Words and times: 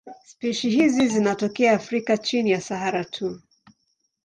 Spishi 0.29 0.69
hizi 0.69 1.07
zinatokea 1.07 1.73
Afrika 1.73 2.17
chini 2.17 2.51
ya 2.51 2.61
Sahara 2.61 3.05
tu. 3.05 3.39